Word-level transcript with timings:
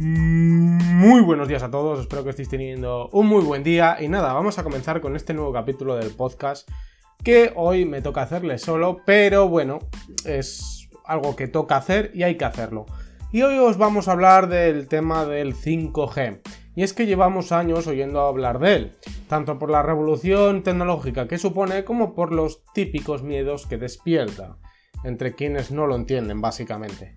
Muy 0.00 1.22
buenos 1.22 1.48
días 1.48 1.64
a 1.64 1.72
todos, 1.72 1.98
espero 1.98 2.22
que 2.22 2.30
estéis 2.30 2.48
teniendo 2.48 3.08
un 3.08 3.26
muy 3.26 3.42
buen 3.42 3.64
día 3.64 3.96
y 3.98 4.06
nada, 4.06 4.32
vamos 4.32 4.56
a 4.56 4.62
comenzar 4.62 5.00
con 5.00 5.16
este 5.16 5.34
nuevo 5.34 5.52
capítulo 5.52 5.96
del 5.96 6.10
podcast 6.10 6.68
que 7.24 7.52
hoy 7.56 7.84
me 7.84 8.00
toca 8.00 8.22
hacerle 8.22 8.58
solo, 8.58 9.00
pero 9.04 9.48
bueno, 9.48 9.80
es 10.24 10.88
algo 11.04 11.34
que 11.34 11.48
toca 11.48 11.78
hacer 11.78 12.12
y 12.14 12.22
hay 12.22 12.36
que 12.36 12.44
hacerlo. 12.44 12.86
Y 13.32 13.42
hoy 13.42 13.58
os 13.58 13.76
vamos 13.76 14.06
a 14.06 14.12
hablar 14.12 14.48
del 14.48 14.86
tema 14.86 15.24
del 15.24 15.56
5G. 15.56 16.42
Y 16.76 16.84
es 16.84 16.92
que 16.92 17.06
llevamos 17.06 17.50
años 17.50 17.88
oyendo 17.88 18.20
hablar 18.20 18.60
de 18.60 18.76
él, 18.76 18.92
tanto 19.26 19.58
por 19.58 19.68
la 19.68 19.82
revolución 19.82 20.62
tecnológica 20.62 21.26
que 21.26 21.38
supone 21.38 21.82
como 21.84 22.14
por 22.14 22.32
los 22.32 22.62
típicos 22.72 23.24
miedos 23.24 23.66
que 23.66 23.78
despierta, 23.78 24.58
entre 25.02 25.34
quienes 25.34 25.72
no 25.72 25.88
lo 25.88 25.96
entienden 25.96 26.40
básicamente. 26.40 27.16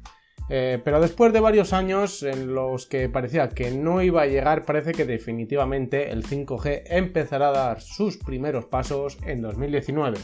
Eh, 0.50 0.82
pero 0.84 1.00
después 1.00 1.32
de 1.32 1.40
varios 1.40 1.72
años 1.72 2.24
en 2.24 2.54
los 2.54 2.86
que 2.86 3.08
parecía 3.10 3.50
que 3.50 3.72
no 3.72 4.02
iba 4.02 4.24
a 4.24 4.28
llegar, 4.28 4.66
parece 4.66 4.92
que 4.92 5.06
definitivamente 5.06 6.12
el 6.12 6.26
5G 6.26 6.84
empezará 6.88 7.50
a 7.50 7.52
dar 7.52 7.82
sus 7.82 8.18
primeros 8.18 8.66
pasos 8.66 9.18
en 9.26 9.42
2019. 9.42 10.18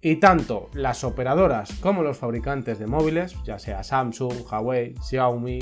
Y 0.00 0.16
tanto 0.16 0.68
las 0.74 1.02
operadoras 1.04 1.72
como 1.80 2.02
los 2.02 2.18
fabricantes 2.18 2.78
de 2.78 2.86
móviles, 2.86 3.36
ya 3.44 3.58
sea 3.58 3.82
Samsung, 3.82 4.44
Huawei, 4.50 4.94
Xiaomi, 5.02 5.58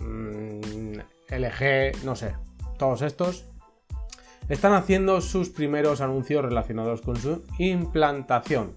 mm, 0.00 0.98
LG, 1.28 2.04
no 2.04 2.16
sé, 2.16 2.34
todos 2.78 3.02
estos, 3.02 3.46
están 4.48 4.72
haciendo 4.74 5.20
sus 5.20 5.50
primeros 5.50 6.00
anuncios 6.00 6.44
relacionados 6.44 7.02
con 7.02 7.16
su 7.16 7.44
implantación. 7.58 8.76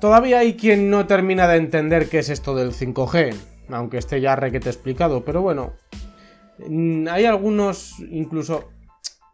Todavía 0.00 0.38
hay 0.38 0.54
quien 0.54 0.88
no 0.88 1.06
termina 1.06 1.46
de 1.46 1.56
entender 1.56 2.08
qué 2.08 2.20
es 2.20 2.30
esto 2.30 2.54
del 2.54 2.72
5G, 2.72 3.34
aunque 3.68 3.98
esté 3.98 4.22
ya 4.22 4.34
requete 4.34 4.70
explicado, 4.70 5.26
pero 5.26 5.42
bueno, 5.42 5.74
mm, 6.66 7.06
hay 7.08 7.26
algunos 7.26 8.00
incluso 8.10 8.70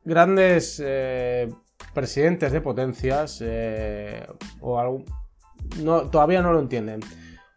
grandes 0.05 0.83
eh, 0.85 1.49
presidentes 1.95 2.51
de 2.51 2.61
potencias 2.61 3.41
eh, 3.45 4.27
o 4.61 5.05
no, 5.83 6.11
todavía 6.11 6.43
no 6.43 6.53
lo 6.53 6.59
entienden. 6.59 6.99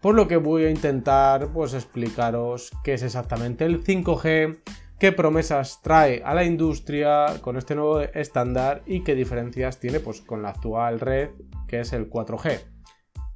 Por 0.02 0.14
lo 0.14 0.28
que 0.28 0.38
voy 0.38 0.66
a 0.66 0.70
intentar 0.70 1.52
pues 1.52 1.74
explicaros 1.74 2.72
qué 2.84 2.94
es 2.94 3.02
exactamente 3.02 3.66
el 3.66 3.84
5G, 3.84 4.60
qué 5.00 5.12
promesas 5.12 5.82
trae 5.82 6.22
a 6.24 6.36
la 6.36 6.44
industria 6.44 7.40
con 7.42 7.58
este 7.58 7.74
nuevo 7.74 8.02
estándar 8.02 8.84
y 8.86 9.04
qué 9.04 9.16
diferencias 9.16 9.80
tiene 9.80 10.00
pues 10.00 10.22
con 10.22 10.44
la 10.44 10.50
actual 10.50 11.00
red 11.00 11.30
que 11.68 11.80
es 11.80 11.92
el 11.92 12.08
4G. 12.08 12.79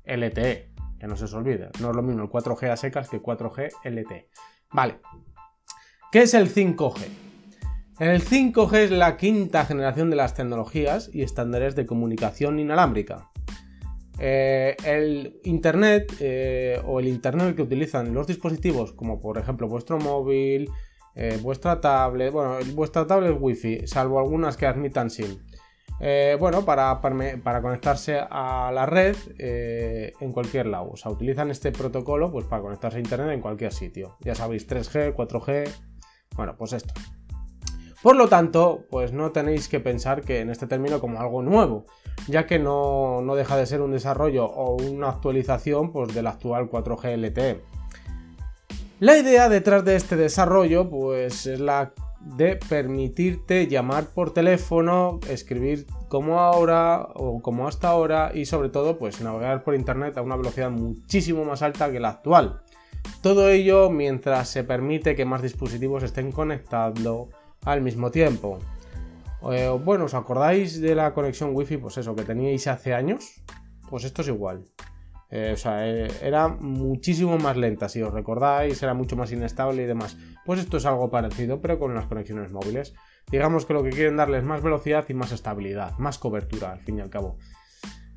LTE, 0.05 0.71
que 0.99 1.07
no 1.07 1.15
se 1.15 1.25
os 1.25 1.33
olvide. 1.33 1.69
No 1.79 1.89
es 1.91 1.95
lo 1.95 2.01
mismo 2.01 2.23
el 2.23 2.29
4G 2.29 2.69
a 2.69 2.77
secas 2.77 3.09
que 3.09 3.21
4G 3.21 3.71
LTE. 3.83 4.29
Vale. 4.71 4.99
¿Qué 6.11 6.23
es 6.23 6.33
el 6.33 6.53
5G? 6.53 7.01
El 7.99 8.23
5G 8.23 8.75
es 8.75 8.91
la 8.91 9.17
quinta 9.17 9.65
generación 9.65 10.09
de 10.09 10.15
las 10.15 10.33
tecnologías 10.33 11.09
y 11.13 11.21
estándares 11.21 11.75
de 11.75 11.85
comunicación 11.85 12.59
inalámbrica. 12.59 13.29
Eh, 14.19 14.75
el 14.85 15.39
Internet 15.43 16.13
eh, 16.19 16.81
o 16.85 16.99
el 16.99 17.07
Internet 17.07 17.55
que 17.55 17.61
utilizan 17.61 18.13
los 18.13 18.27
dispositivos, 18.27 18.93
como 18.93 19.19
por 19.19 19.37
ejemplo 19.37 19.67
vuestro 19.67 19.99
móvil, 19.99 20.69
eh, 21.15 21.37
vuestra 21.41 21.81
tablet, 21.81 22.31
bueno, 22.31 22.57
vuestra 22.73 23.05
tablet 23.05 23.37
Wi-Fi, 23.39 23.87
salvo 23.87 24.19
algunas 24.19 24.57
que 24.57 24.65
admitan 24.65 25.09
SIM, 25.09 25.37
eh, 25.99 26.36
bueno, 26.39 26.66
para, 26.66 26.99
conectarse 27.61 28.19
a 28.30 28.72
la 28.73 28.86
red 28.86 29.16
eh, 29.38 30.13
en 30.19 30.31
cualquier 30.31 30.67
lado. 30.67 30.91
O 30.91 30.97
sea, 30.97 31.11
utilizan 31.11 31.52
este 31.52 31.72
protocolo 31.72 32.31
pues, 32.31 32.45
para 32.45 32.61
conectarse 32.61 32.97
a 32.97 33.02
internet 33.02 33.31
en 33.31 33.41
cualquier 33.41 33.72
sitio. 33.72 34.17
Ya 34.21 34.36
sabéis, 34.36 34.67
3G, 34.67 35.16
4G. 35.16 35.69
Bueno, 36.36 36.55
pues 36.58 36.73
esto. 36.73 36.93
Por 38.02 38.17
lo 38.17 38.27
tanto, 38.27 38.86
pues 38.89 39.14
no 39.14 39.31
tenéis 39.31 39.70
que 39.70 39.80
pensar 39.80 40.23
que 40.23 40.42
en 40.42 40.49
este 40.49 40.67
término 40.67 40.99
como 40.99 41.21
algo 41.21 41.42
nuevo, 41.42 41.86
ya 42.27 42.45
que 42.45 42.60
no, 42.60 43.21
no 43.21 43.36
deja 43.36 43.55
de 43.55 43.65
ser 43.65 43.80
un 43.80 43.92
desarrollo 43.92 44.45
o 44.45 44.75
una 44.75 45.08
actualización 45.08 45.93
pues, 45.93 46.14
del 46.14 46.27
actual 46.27 46.70
4G 46.70 47.15
LTE. 47.17 47.61
La 48.99 49.17
idea 49.17 49.48
detrás 49.49 49.86
de 49.86 49.95
este 49.95 50.15
desarrollo 50.15 50.89
pues 50.89 51.45
es 51.45 51.60
la 51.60 51.93
de 52.23 52.56
permitirte 52.56 53.67
llamar 53.67 54.08
por 54.08 54.34
teléfono, 54.34 55.20
escribir 55.30 55.86
como 56.08 56.39
ahora 56.39 57.08
o 57.16 57.42
como 57.42 57.67
hasta 57.67 57.89
ahora 57.89 58.32
y 58.34 58.45
sobre 58.45 58.70
todo 58.70 58.98
pues 58.98 59.22
navegar 59.22 59.64
por 59.64 59.76
internet 59.76 60.17
a 60.17 60.22
una 60.22 60.36
velocidad 60.36 60.72
muchísimo 60.72 61.44
más 61.44 61.61
alta 61.61 61.92
que 61.92 62.00
la 62.00 62.10
actual. 62.10 62.61
Todo 63.22 63.50
ello 63.50 63.89
mientras 63.89 64.50
se 64.50 64.64
permite 64.64 65.16
que 65.16 65.26
más 65.26 65.42
dispositivos 65.42 66.04
estén 66.04 66.32
conectando 66.32 67.30
al 67.66 67.82
mismo 67.82 68.11
tiempo. 68.11 68.60
Eh, 69.52 69.70
bueno, 69.84 70.05
¿os 70.05 70.14
acordáis 70.14 70.80
de 70.80 70.95
la 70.95 71.14
conexión 71.14 71.52
wifi? 71.54 71.78
Pues 71.78 71.98
eso, 71.98 72.16
que 72.16 72.23
teníais 72.23 72.67
hace 72.67 72.94
años. 72.94 73.44
Pues 73.90 74.05
esto 74.05 74.22
es 74.22 74.30
igual. 74.30 74.64
Eh, 75.36 75.54
o 75.54 75.58
sea, 75.58 75.89
eh, 75.89 76.11
era 76.21 76.48
muchísimo 76.48 77.39
más 77.39 77.58
lenta, 77.58 77.89
si 77.89 78.04
os 78.04 78.14
recordáis, 78.14 78.83
era 78.83 78.94
mucho 78.94 79.16
más 79.16 79.32
inestable 79.32 79.82
y 79.82 79.88
demás. 79.88 80.16
Pues 80.45 80.60
esto 80.60 80.77
es 80.77 80.86
algo 80.86 81.10
parecido, 81.10 81.60
pero 81.60 81.80
con 81.80 81.95
las 81.95 82.05
conexiones 82.05 82.52
móviles. 82.52 82.94
Digamos 83.32 83.66
que 83.66 83.73
lo 83.73 83.82
que 83.82 83.89
quieren 83.89 84.16
darles 84.16 84.42
es 84.42 84.45
más 84.45 84.61
velocidad 84.61 85.05
y 85.10 85.16
más 85.16 85.32
estabilidad, 85.32 85.98
más 85.98 86.20
cobertura, 86.20 86.73
al 86.73 86.82
fin 86.82 86.99
y 86.99 87.02
al 87.02 87.10
cabo. 87.10 87.39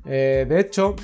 Eh, 0.05 0.45
de 0.47 0.59
hecho, 0.59 0.95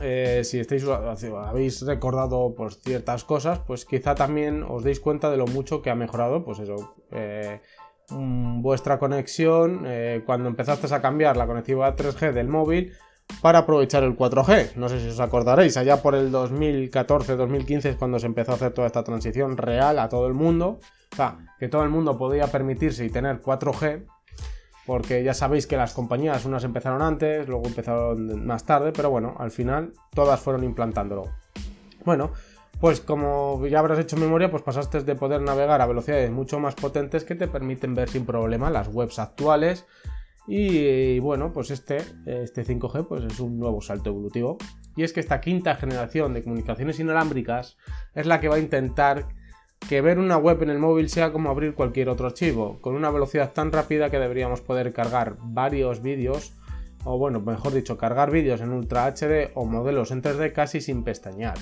si 0.00 0.58
estáis, 0.58 0.84
habéis 0.84 1.82
recordado 1.82 2.52
pues, 2.56 2.80
ciertas 2.80 3.22
cosas, 3.22 3.60
pues 3.60 3.84
quizá 3.84 4.16
también 4.16 4.64
os 4.64 4.82
deis 4.82 4.98
cuenta 4.98 5.30
de 5.30 5.36
lo 5.36 5.46
mucho 5.46 5.80
que 5.80 5.90
ha 5.90 5.94
mejorado, 5.94 6.44
pues 6.44 6.58
eso, 6.58 6.96
mm, 8.10 8.62
vuestra 8.62 8.98
conexión, 8.98 9.86
cuando 10.26 10.48
empezaste 10.48 10.92
a 10.92 11.00
cambiar 11.00 11.36
la 11.36 11.46
conectividad 11.46 11.94
3G 11.94 12.32
del 12.32 12.48
móvil, 12.48 12.94
para 13.44 13.60
aprovechar 13.60 14.02
el 14.04 14.16
4G. 14.16 14.74
No 14.76 14.88
sé 14.88 15.00
si 15.00 15.08
os 15.08 15.20
acordaréis, 15.20 15.76
allá 15.76 16.00
por 16.02 16.14
el 16.14 16.32
2014-2015 16.32 17.84
es 17.86 17.96
cuando 17.96 18.18
se 18.18 18.26
empezó 18.26 18.52
a 18.52 18.54
hacer 18.54 18.72
toda 18.72 18.86
esta 18.86 19.04
transición 19.04 19.56
real 19.56 19.98
a 19.98 20.08
todo 20.08 20.26
el 20.26 20.34
mundo. 20.34 20.78
O 21.12 21.16
sea, 21.16 21.36
que 21.58 21.68
todo 21.68 21.82
el 21.82 21.90
mundo 21.90 22.16
podía 22.16 22.46
permitirse 22.46 23.04
y 23.04 23.10
tener 23.10 23.42
4G, 23.42 24.06
porque 24.86 25.22
ya 25.22 25.34
sabéis 25.34 25.66
que 25.66 25.76
las 25.76 25.92
compañías, 25.92 26.44
unas 26.44 26.64
empezaron 26.64 27.02
antes, 27.02 27.46
luego 27.48 27.66
empezaron 27.66 28.46
más 28.46 28.64
tarde, 28.64 28.92
pero 28.94 29.10
bueno, 29.10 29.34
al 29.38 29.50
final 29.50 29.92
todas 30.14 30.40
fueron 30.40 30.64
implantándolo. 30.64 31.24
Bueno, 32.04 32.32
pues 32.80 33.00
como 33.00 33.66
ya 33.66 33.78
habrás 33.78 33.98
hecho 33.98 34.16
memoria, 34.16 34.50
pues 34.50 34.62
pasaste 34.62 35.02
de 35.02 35.14
poder 35.14 35.40
navegar 35.40 35.80
a 35.80 35.86
velocidades 35.86 36.30
mucho 36.30 36.58
más 36.60 36.74
potentes 36.74 37.24
que 37.24 37.34
te 37.34 37.48
permiten 37.48 37.94
ver 37.94 38.08
sin 38.08 38.26
problema 38.26 38.70
las 38.70 38.88
webs 38.88 39.18
actuales 39.18 39.86
y, 40.46 41.18
bueno, 41.20 41.52
pues 41.52 41.70
este, 41.70 41.98
este 42.26 42.64
5G 42.64 43.06
pues 43.08 43.24
es 43.24 43.40
un 43.40 43.58
nuevo 43.58 43.80
salto 43.80 44.10
evolutivo. 44.10 44.58
Y 44.96 45.02
es 45.02 45.12
que 45.12 45.20
esta 45.20 45.40
quinta 45.40 45.74
generación 45.76 46.34
de 46.34 46.42
comunicaciones 46.42 47.00
inalámbricas 47.00 47.76
es 48.14 48.26
la 48.26 48.40
que 48.40 48.48
va 48.48 48.56
a 48.56 48.60
intentar 48.60 49.26
que 49.88 50.00
ver 50.00 50.18
una 50.18 50.36
web 50.36 50.62
en 50.62 50.70
el 50.70 50.78
móvil 50.78 51.08
sea 51.08 51.32
como 51.32 51.50
abrir 51.50 51.74
cualquier 51.74 52.08
otro 52.08 52.26
archivo, 52.26 52.80
con 52.80 52.94
una 52.94 53.10
velocidad 53.10 53.52
tan 53.52 53.72
rápida 53.72 54.10
que 54.10 54.18
deberíamos 54.18 54.60
poder 54.60 54.92
cargar 54.92 55.36
varios 55.42 56.00
vídeos, 56.00 56.54
o 57.04 57.18
bueno, 57.18 57.40
mejor 57.40 57.72
dicho, 57.72 57.98
cargar 57.98 58.30
vídeos 58.30 58.60
en 58.60 58.72
Ultra 58.72 59.06
HD 59.06 59.50
o 59.54 59.66
modelos 59.66 60.10
en 60.10 60.22
3D 60.22 60.52
casi 60.52 60.80
sin 60.80 61.04
pestañear. 61.04 61.58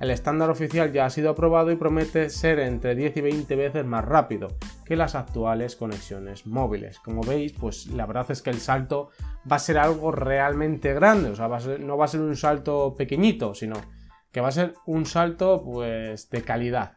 El 0.00 0.10
estándar 0.12 0.48
oficial 0.48 0.92
ya 0.92 1.06
ha 1.06 1.10
sido 1.10 1.30
aprobado 1.30 1.72
y 1.72 1.76
promete 1.76 2.30
ser 2.30 2.60
entre 2.60 2.94
10 2.94 3.16
y 3.16 3.20
20 3.20 3.56
veces 3.56 3.84
más 3.84 4.04
rápido 4.04 4.48
que 4.84 4.94
las 4.94 5.16
actuales 5.16 5.74
conexiones 5.74 6.46
móviles. 6.46 7.00
Como 7.00 7.22
veis, 7.22 7.52
pues 7.52 7.88
la 7.88 8.06
verdad 8.06 8.30
es 8.30 8.40
que 8.40 8.50
el 8.50 8.60
salto 8.60 9.10
va 9.50 9.56
a 9.56 9.60
ser 9.60 9.76
algo 9.76 10.12
realmente 10.12 10.94
grande, 10.94 11.30
o 11.30 11.34
sea, 11.34 11.48
no 11.78 11.96
va 11.96 12.04
a 12.04 12.08
ser 12.08 12.20
un 12.20 12.36
salto 12.36 12.94
pequeñito, 12.96 13.54
sino 13.54 13.74
que 14.30 14.40
va 14.40 14.48
a 14.48 14.52
ser 14.52 14.74
un 14.86 15.04
salto 15.04 15.64
pues 15.64 16.30
de 16.30 16.42
calidad. 16.42 16.96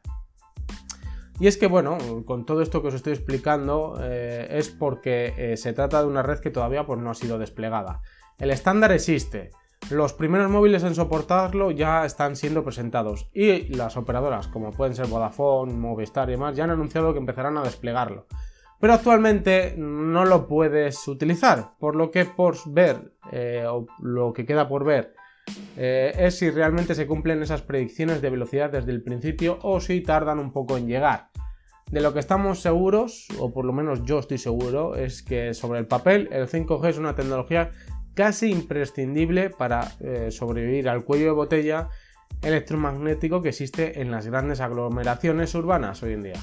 Y 1.40 1.48
es 1.48 1.58
que 1.58 1.66
bueno, 1.66 1.98
con 2.28 2.46
todo 2.46 2.62
esto 2.62 2.84
que 2.84 2.90
os 2.90 2.94
estoy 2.94 3.14
explicando 3.14 3.98
eh, 4.00 4.48
es 4.52 4.70
porque 4.70 5.34
eh, 5.38 5.58
se 5.58 5.74
trata 5.74 6.02
de 6.02 6.08
una 6.08 6.22
red 6.22 6.40
que 6.40 6.52
todavía 6.52 6.86
pues, 6.86 7.00
no 7.00 7.10
ha 7.10 7.16
sido 7.16 7.40
desplegada. 7.40 8.04
El 8.38 8.52
estándar 8.52 8.92
existe, 8.92 9.50
los 9.90 10.14
primeros 10.14 10.50
móviles 10.50 10.84
en 10.84 10.96
soportarlo 10.96 11.72
ya 11.72 12.06
están 12.06 12.36
siendo 12.36 12.64
presentados 12.64 13.30
y 13.34 13.74
las 13.74 13.98
operadoras 13.98 14.48
como 14.48 14.72
pueden 14.72 14.96
ser 14.96 15.08
Vodafone, 15.08 15.74
Movistar 15.74 16.30
y 16.30 16.34
demás 16.34 16.56
ya 16.56 16.64
han 16.64 16.70
anunciado 16.70 17.14
que 17.14 17.20
empezarán 17.20 17.58
a 17.58 17.64
desplegarlo. 17.64 18.28
Pero 18.80 18.94
actualmente 18.94 19.76
no 19.78 20.26
lo 20.26 20.48
puedes 20.48 21.08
utilizar, 21.08 21.74
por 21.78 21.96
lo 21.96 22.10
que 22.10 22.26
por 22.26 22.56
ver, 22.68 23.14
eh, 23.32 23.66
o 23.68 23.86
lo 24.02 24.34
que 24.34 24.46
queda 24.46 24.68
por 24.68 24.86
ver, 24.86 25.14
eh, 25.78 26.14
es 26.18 26.40
si 26.40 26.50
realmente 26.50 26.96
se 26.96 27.06
cumplen 27.06 27.44
esas 27.44 27.62
predicciones 27.62 28.22
de 28.22 28.30
velocidad 28.30 28.72
desde 28.72 28.92
el 28.92 29.04
principio 29.04 29.60
o 29.62 29.80
si 29.80 30.02
tardan 30.02 30.40
un 30.40 30.52
poco 30.52 30.78
en 30.78 30.88
llegar. 30.88 31.30
De 31.92 32.02
lo 32.02 32.14
que 32.14 32.20
estamos 32.20 32.60
seguros, 32.60 33.28
o 33.38 33.52
por 33.52 33.66
lo 33.66 33.74
menos 33.74 34.04
yo 34.04 34.20
estoy 34.20 34.38
seguro, 34.38 34.96
es 34.96 35.22
que 35.22 35.54
sobre 35.54 35.80
el 35.80 35.88
papel 35.88 36.30
el 36.32 36.48
5G 36.48 36.90
es 36.90 36.98
una 36.98 37.16
tecnología 37.16 37.72
casi 38.14 38.52
imprescindible 38.52 39.50
para 39.50 39.92
eh, 40.00 40.30
sobrevivir 40.32 40.90
al 40.90 41.04
cuello 41.04 41.26
de 41.26 41.32
botella 41.32 41.90
electromagnético 42.42 43.42
que 43.42 43.50
existe 43.50 44.02
en 44.02 44.12
las 44.12 44.28
grandes 44.28 44.62
aglomeraciones 44.62 45.54
urbanas 45.56 46.02
hoy 46.04 46.14
en 46.14 46.24
día. 46.24 46.40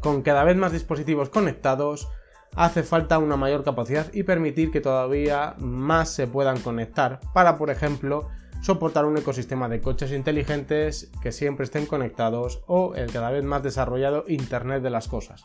Con 0.00 0.22
cada 0.22 0.44
vez 0.44 0.56
más 0.56 0.72
dispositivos 0.72 1.28
conectados, 1.28 2.08
hace 2.54 2.82
falta 2.82 3.18
una 3.18 3.36
mayor 3.36 3.64
capacidad 3.64 4.12
y 4.12 4.22
permitir 4.22 4.70
que 4.70 4.80
todavía 4.80 5.54
más 5.58 6.10
se 6.10 6.26
puedan 6.26 6.60
conectar 6.60 7.20
para, 7.34 7.56
por 7.58 7.70
ejemplo, 7.70 8.28
soportar 8.62 9.06
un 9.06 9.16
ecosistema 9.16 9.68
de 9.68 9.80
coches 9.80 10.12
inteligentes 10.12 11.10
que 11.22 11.32
siempre 11.32 11.64
estén 11.64 11.86
conectados 11.86 12.62
o 12.66 12.94
el 12.94 13.10
cada 13.12 13.30
vez 13.30 13.44
más 13.44 13.62
desarrollado 13.62 14.24
Internet 14.28 14.82
de 14.82 14.90
las 14.90 15.08
Cosas. 15.08 15.44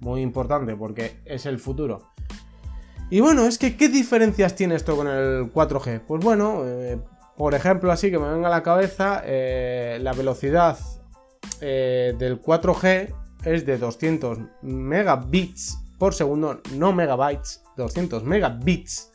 Muy 0.00 0.20
importante 0.20 0.76
porque 0.76 1.20
es 1.24 1.46
el 1.46 1.58
futuro. 1.58 2.12
Y 3.12 3.18
bueno, 3.18 3.44
es 3.44 3.58
que 3.58 3.76
¿qué 3.76 3.88
diferencias 3.88 4.54
tiene 4.54 4.76
esto 4.76 4.94
con 4.94 5.08
el 5.08 5.52
4G? 5.52 6.02
Pues 6.06 6.22
bueno, 6.22 6.62
eh, 6.64 6.96
por 7.36 7.54
ejemplo, 7.54 7.90
así 7.90 8.08
que 8.08 8.20
me 8.20 8.30
venga 8.30 8.46
a 8.46 8.50
la 8.50 8.62
cabeza, 8.62 9.22
eh, 9.24 9.98
la 10.00 10.12
velocidad 10.12 10.78
eh, 11.60 12.14
del 12.16 12.40
4G 12.40 13.12
es 13.44 13.66
de 13.66 13.78
200 13.78 14.38
megabits 14.62 15.78
por 15.98 16.14
segundo, 16.14 16.60
no 16.76 16.92
megabytes, 16.92 17.64
200 17.76 18.22
megabits 18.22 19.10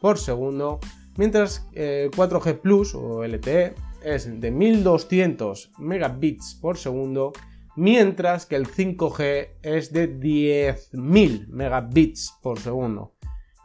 por 0.00 0.16
segundo, 0.16 0.80
mientras 1.18 1.68
el 1.74 2.10
4G 2.12 2.58
Plus 2.58 2.94
o 2.94 3.22
LTE 3.22 3.74
es 4.02 4.40
de 4.40 4.50
1200 4.50 5.72
megabits 5.78 6.54
por 6.54 6.78
segundo, 6.78 7.34
mientras 7.76 8.46
que 8.46 8.56
el 8.56 8.66
5G 8.66 9.58
es 9.60 9.92
de 9.92 10.18
10.000 10.18 11.48
megabits 11.48 12.32
por 12.40 12.58
segundo. 12.58 13.15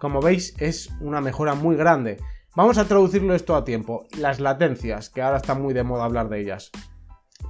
Como 0.01 0.19
veis, 0.19 0.55
es 0.57 0.89
una 0.99 1.21
mejora 1.21 1.53
muy 1.53 1.75
grande. 1.75 2.17
Vamos 2.55 2.79
a 2.79 2.87
traducirlo 2.87 3.35
esto 3.35 3.55
a 3.55 3.63
tiempo. 3.63 4.07
Las 4.17 4.39
latencias, 4.39 5.11
que 5.11 5.21
ahora 5.21 5.37
está 5.37 5.53
muy 5.53 5.75
de 5.75 5.83
moda 5.83 6.05
hablar 6.05 6.27
de 6.27 6.41
ellas. 6.41 6.71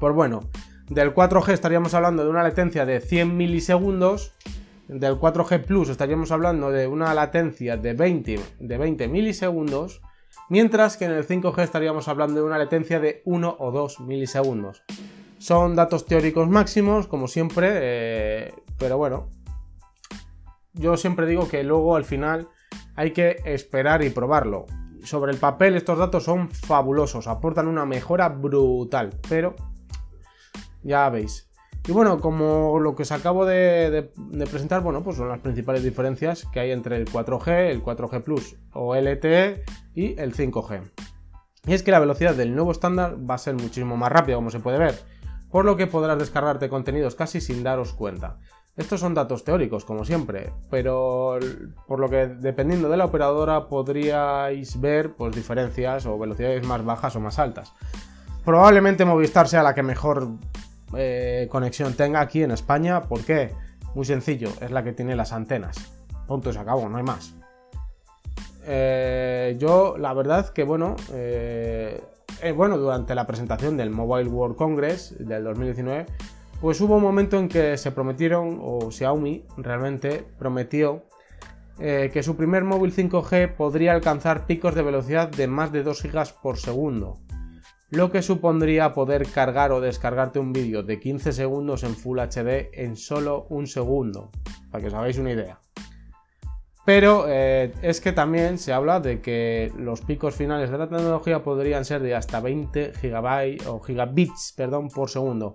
Pues 0.02 0.14
bueno, 0.14 0.42
del 0.90 1.16
4G 1.16 1.54
estaríamos 1.54 1.94
hablando 1.94 2.26
de 2.26 2.30
una 2.30 2.44
latencia 2.44 2.86
de 2.86 3.00
100 3.00 3.38
milisegundos. 3.38 4.34
Del 4.90 5.18
4G 5.18 5.64
Plus 5.64 5.88
estaríamos 5.88 6.34
hablando 6.34 6.72
de 6.72 6.88
una 6.88 7.14
latencia 7.14 7.78
de 7.78 7.94
20, 7.94 8.40
de 8.60 8.78
20 8.78 9.08
milisegundos. 9.08 10.02
Mientras 10.50 10.98
que 10.98 11.06
en 11.06 11.12
el 11.12 11.26
5G 11.26 11.64
estaríamos 11.64 12.10
hablando 12.10 12.42
de 12.42 12.48
una 12.48 12.58
latencia 12.58 13.00
de 13.00 13.22
1 13.24 13.56
o 13.60 13.72
2 13.72 14.02
milisegundos. 14.02 14.84
Son 15.38 15.74
datos 15.78 16.06
teóricos 16.06 16.50
máximos, 16.50 17.08
como 17.08 17.30
siempre, 17.30 17.70
eh, 17.72 18.54
pero 18.78 18.98
bueno, 18.98 19.30
yo 20.74 20.98
siempre 20.98 21.26
digo 21.26 21.48
que 21.48 21.64
luego 21.64 21.96
al 21.96 22.06
final 22.06 22.48
hay 22.96 23.12
que 23.12 23.38
esperar 23.46 24.04
y 24.04 24.10
probarlo. 24.10 24.66
Sobre 25.04 25.32
el 25.32 25.38
papel 25.38 25.76
estos 25.76 25.98
datos 25.98 26.24
son 26.24 26.50
fabulosos, 26.50 27.28
aportan 27.28 27.68
una 27.68 27.86
mejora 27.86 28.30
brutal, 28.30 29.10
pero 29.28 29.56
ya 30.84 31.10
veis. 31.10 31.52
Y 31.88 31.94
bueno, 31.94 32.20
como 32.20 32.80
lo 32.80 32.96
que 32.96 33.02
os 33.02 33.12
acabo 33.12 33.46
de, 33.46 34.12
presentar, 34.50 34.82
bueno, 34.82 35.02
pues 35.02 35.18
son 35.18 35.30
las 35.30 35.40
principales 35.40 35.84
diferencias 35.84 36.46
que 36.54 36.60
hay 36.60 36.72
entre 36.72 36.96
el 36.96 37.08
4G, 37.08 37.72
el 37.72 37.84
4G 37.84 38.22
Plus 38.22 38.56
o 38.74 38.96
LTE 38.96 39.64
y 39.96 40.20
el 40.20 40.36
5G. 40.36 40.92
Y 41.66 41.74
es 41.74 41.82
que 41.82 41.92
la 41.92 42.00
velocidad 42.00 42.36
del 42.36 42.54
nuevo 42.54 42.72
estándar 42.72 43.18
va 43.28 43.36
a 43.36 43.40
ser 43.40 43.56
muchísimo 43.56 43.98
más 43.98 44.12
rápida, 44.12 44.36
como 44.36 44.52
se 44.52 44.60
puede 44.60 44.78
ver, 44.78 45.00
por 45.50 45.66
lo 45.66 45.76
que 45.76 45.88
podrás 45.88 46.20
descargarte 46.20 46.70
contenidos 46.70 47.16
casi 47.16 47.42
sin 47.42 47.64
daros 47.64 47.94
cuenta. 47.94 48.40
Estos 48.78 49.02
son 49.02 49.14
datos 49.14 49.44
teóricos, 49.44 49.84
como 49.84 50.06
siempre, 50.06 50.54
pero 50.70 51.38
por 51.88 52.00
lo 52.00 52.10
que 52.10 52.28
dependiendo 52.28 52.88
de 52.88 52.98
la 52.98 53.06
operadora 53.06 53.68
podríais 53.68 54.80
ver 54.80 55.14
pues, 55.14 55.36
diferencias 55.36 56.06
o 56.06 56.18
velocidades 56.18 56.66
más 56.66 56.84
bajas 56.86 57.16
o 57.18 57.20
más 57.20 57.38
altas. 57.38 57.74
Probablemente 58.46 59.04
Movistar 59.04 59.48
sea 59.48 59.62
la 59.62 59.76
que 59.76 59.84
mejor 59.84 60.30
eh, 60.96 61.48
conexión 61.52 61.94
tenga 61.94 62.22
aquí 62.22 62.44
en 62.44 62.52
España. 62.52 63.02
¿Por 63.02 63.24
qué? 63.24 63.54
Muy 63.94 64.06
sencillo, 64.06 64.50
es 64.62 64.72
la 64.72 64.84
que 64.84 64.94
tiene 64.94 65.16
las 65.16 65.34
antenas. 65.34 65.78
Punto, 66.26 66.54
se 66.54 66.60
acabó, 66.60 66.88
no 66.88 66.98
hay 66.98 67.04
más. 67.04 67.36
Eh, 68.66 69.58
yo, 69.60 69.98
la 69.98 70.14
verdad 70.14 70.50
que 70.50 70.64
bueno, 70.64 70.96
eh, 71.12 72.02
bueno, 72.56 72.78
durante 72.78 73.16
la 73.16 73.28
presentación 73.28 73.76
del 73.76 73.90
Mobile 73.90 74.30
World 74.30 74.56
Congress 74.56 75.16
del 75.20 75.44
2019, 75.44 76.06
pues 76.62 76.80
hubo 76.80 76.98
un 76.98 77.02
momento 77.02 77.40
en 77.40 77.50
que 77.50 77.76
se 77.76 77.92
prometieron, 77.92 78.60
o 78.62 78.92
Xiaomi 78.92 79.44
realmente 79.58 80.24
prometió, 80.38 81.04
eh, 81.80 82.12
que 82.14 82.22
su 82.22 82.38
primer 82.38 82.64
móvil 82.64 82.94
5G 82.94 83.56
podría 83.56 83.94
alcanzar 83.94 84.46
picos 84.46 84.76
de 84.76 84.84
velocidad 84.84 85.28
de 85.30 85.48
más 85.48 85.72
de 85.72 85.82
2 85.82 86.04
GB 86.04 86.42
por 86.44 86.58
segundo, 86.58 87.18
lo 87.90 88.12
que 88.12 88.22
supondría 88.22 88.94
poder 88.94 89.26
cargar 89.28 89.72
o 89.72 89.82
descargarte 89.82 90.38
un 90.38 90.54
vídeo 90.54 90.84
de 90.84 91.00
15 91.00 91.32
segundos 91.32 91.82
en 91.84 91.96
Full 91.96 92.20
HD 92.20 92.70
en 92.74 92.96
solo 92.96 93.48
un 93.50 93.66
segundo, 93.66 94.30
para 94.70 94.84
que 94.84 94.88
os 94.90 94.94
hagáis 94.94 95.18
una 95.18 95.32
idea. 95.32 95.60
Pero 96.86 97.26
eh, 97.28 97.74
es 97.82 98.02
que 98.02 98.12
también 98.12 98.60
se 98.60 98.72
habla 98.72 99.00
de 99.00 99.20
que 99.20 99.72
los 99.78 100.02
picos 100.02 100.36
finales 100.36 100.70
de 100.70 100.78
la 100.78 100.88
tecnología 100.88 101.44
podrían 101.44 101.86
ser 101.86 102.04
de 102.04 102.14
hasta 102.14 102.40
20 102.40 102.94
GB 103.02 103.68
o 103.68 103.80
gigabits 103.80 104.56
por 104.94 105.10
segundo 105.10 105.54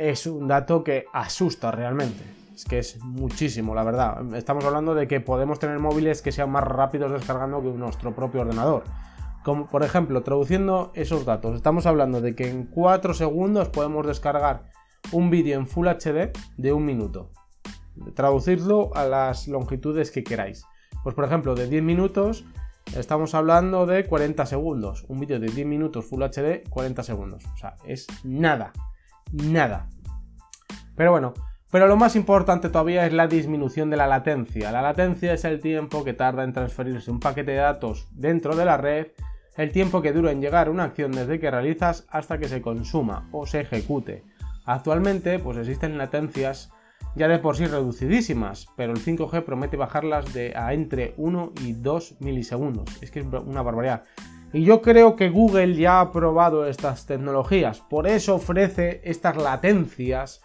es 0.00 0.26
un 0.26 0.48
dato 0.48 0.82
que 0.82 1.04
asusta 1.12 1.70
realmente. 1.70 2.24
Es 2.54 2.64
que 2.64 2.78
es 2.78 2.98
muchísimo, 3.04 3.74
la 3.74 3.84
verdad. 3.84 4.34
Estamos 4.34 4.64
hablando 4.64 4.94
de 4.94 5.06
que 5.06 5.20
podemos 5.20 5.58
tener 5.58 5.78
móviles 5.78 6.22
que 6.22 6.32
sean 6.32 6.50
más 6.50 6.64
rápidos 6.64 7.12
descargando 7.12 7.60
que 7.60 7.68
nuestro 7.68 8.14
propio 8.14 8.40
ordenador. 8.40 8.84
Como 9.44 9.66
por 9.66 9.82
ejemplo, 9.82 10.22
traduciendo 10.22 10.90
esos 10.94 11.26
datos, 11.26 11.54
estamos 11.54 11.84
hablando 11.84 12.22
de 12.22 12.34
que 12.34 12.48
en 12.48 12.64
4 12.64 13.12
segundos 13.12 13.68
podemos 13.68 14.06
descargar 14.06 14.70
un 15.12 15.28
vídeo 15.28 15.58
en 15.58 15.66
Full 15.66 15.88
HD 15.88 16.32
de 16.56 16.72
un 16.72 16.86
minuto. 16.86 17.30
Traducirlo 18.14 18.90
a 18.94 19.04
las 19.04 19.48
longitudes 19.48 20.10
que 20.10 20.24
queráis. 20.24 20.64
Pues 21.02 21.14
por 21.14 21.26
ejemplo, 21.26 21.54
de 21.54 21.68
10 21.68 21.82
minutos 21.82 22.46
estamos 22.96 23.34
hablando 23.34 23.84
de 23.84 24.06
40 24.06 24.46
segundos. 24.46 25.04
Un 25.08 25.20
vídeo 25.20 25.38
de 25.38 25.48
10 25.48 25.66
minutos 25.66 26.06
Full 26.06 26.22
HD, 26.22 26.68
40 26.70 27.02
segundos. 27.02 27.44
O 27.52 27.56
sea, 27.58 27.76
es 27.84 28.06
nada 28.24 28.72
nada. 29.32 29.88
Pero 30.96 31.12
bueno, 31.12 31.34
pero 31.70 31.86
lo 31.86 31.96
más 31.96 32.16
importante 32.16 32.68
todavía 32.68 33.06
es 33.06 33.12
la 33.12 33.28
disminución 33.28 33.90
de 33.90 33.96
la 33.96 34.08
latencia. 34.08 34.72
La 34.72 34.82
latencia 34.82 35.32
es 35.32 35.44
el 35.44 35.60
tiempo 35.60 36.04
que 36.04 36.14
tarda 36.14 36.42
en 36.42 36.52
transferirse 36.52 37.10
un 37.10 37.20
paquete 37.20 37.52
de 37.52 37.58
datos 37.58 38.08
dentro 38.12 38.56
de 38.56 38.64
la 38.64 38.76
red, 38.76 39.08
el 39.56 39.72
tiempo 39.72 40.02
que 40.02 40.12
dura 40.12 40.32
en 40.32 40.40
llegar 40.40 40.68
una 40.68 40.84
acción 40.84 41.12
desde 41.12 41.38
que 41.38 41.50
realizas 41.50 42.06
hasta 42.10 42.38
que 42.38 42.48
se 42.48 42.60
consuma 42.60 43.28
o 43.30 43.46
se 43.46 43.60
ejecute. 43.60 44.24
Actualmente 44.64 45.38
pues 45.38 45.58
existen 45.58 45.96
latencias 45.96 46.70
ya 47.14 47.28
de 47.28 47.38
por 47.38 47.56
sí 47.56 47.66
reducidísimas, 47.66 48.68
pero 48.76 48.92
el 48.92 49.00
5G 49.00 49.42
promete 49.44 49.76
bajarlas 49.76 50.32
de 50.32 50.54
a 50.56 50.74
entre 50.74 51.14
1 51.16 51.52
y 51.62 51.72
2 51.72 52.16
milisegundos. 52.20 53.02
Es 53.02 53.10
que 53.10 53.20
es 53.20 53.26
una 53.26 53.62
barbaridad. 53.62 54.04
Y 54.52 54.64
yo 54.64 54.82
creo 54.82 55.14
que 55.14 55.30
Google 55.30 55.76
ya 55.76 56.00
ha 56.00 56.12
probado 56.12 56.66
estas 56.66 57.06
tecnologías, 57.06 57.80
por 57.80 58.06
eso 58.08 58.34
ofrece 58.34 59.00
estas 59.04 59.36
latencias 59.36 60.42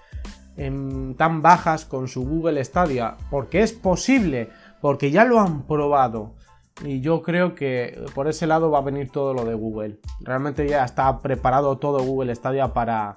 tan 0.55 1.41
bajas 1.41 1.85
con 1.85 2.07
su 2.07 2.25
Google 2.25 2.63
Stadia, 2.63 3.17
porque 3.29 3.61
es 3.61 3.73
posible, 3.73 4.49
porque 4.79 5.11
ya 5.11 5.25
lo 5.25 5.39
han 5.39 5.63
probado. 5.63 6.35
Y 6.83 7.01
yo 7.01 7.21
creo 7.21 7.55
que 7.55 8.05
por 8.13 8.27
ese 8.27 8.47
lado 8.47 8.69
va 8.69 8.79
a 8.79 8.83
venir 8.83 9.09
todo 9.09 9.33
lo 9.33 9.45
de 9.45 9.53
Google. 9.53 9.99
Realmente 10.21 10.67
ya 10.67 10.83
está 10.83 11.19
preparado 11.19 11.77
todo 11.77 12.03
Google 12.03 12.35
Stadia 12.35 12.73
para, 12.73 13.15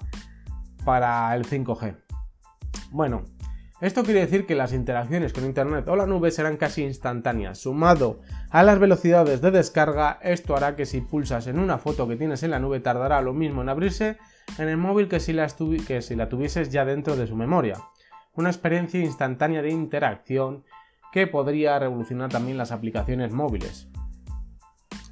para 0.85 1.35
el 1.35 1.45
5G. 1.45 1.97
Bueno, 2.91 3.23
esto 3.81 4.03
quiere 4.03 4.19
decir 4.19 4.45
que 4.45 4.55
las 4.55 4.73
interacciones 4.73 5.31
con 5.31 5.45
Internet 5.45 5.87
o 5.87 5.95
la 5.95 6.05
nube 6.05 6.31
serán 6.31 6.57
casi 6.57 6.83
instantáneas. 6.83 7.59
Sumado 7.59 8.19
a 8.49 8.63
las 8.63 8.77
velocidades 8.77 9.41
de 9.41 9.51
descarga, 9.51 10.19
esto 10.21 10.55
hará 10.55 10.75
que 10.75 10.85
si 10.85 10.99
pulsas 10.99 11.47
en 11.47 11.59
una 11.59 11.77
foto 11.77 12.07
que 12.07 12.17
tienes 12.17 12.43
en 12.43 12.51
la 12.51 12.59
nube 12.59 12.81
tardará 12.81 13.21
lo 13.21 13.33
mismo 13.33 13.61
en 13.61 13.69
abrirse 13.69 14.17
en 14.57 14.67
el 14.67 14.75
móvil 14.75 15.07
que 15.07 15.21
si, 15.21 15.31
la 15.31 15.47
que 15.87 16.01
si 16.01 16.15
la 16.15 16.27
tuvieses 16.27 16.69
ya 16.69 16.83
dentro 16.83 17.15
de 17.15 17.27
su 17.27 17.37
memoria. 17.37 17.77
Una 18.33 18.49
experiencia 18.49 18.99
instantánea 18.99 19.61
de 19.61 19.69
interacción 19.69 20.65
que 21.13 21.27
podría 21.27 21.79
revolucionar 21.79 22.29
también 22.29 22.57
las 22.57 22.71
aplicaciones 22.71 23.31
móviles. 23.31 23.87